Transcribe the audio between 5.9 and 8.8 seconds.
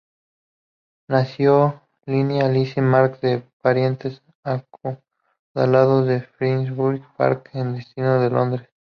de Finsbury Park distrito de Londres.